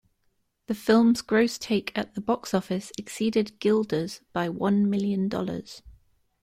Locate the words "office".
2.55-2.91